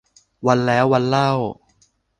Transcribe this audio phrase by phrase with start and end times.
[0.47, 1.31] วันแล้ววันเล่า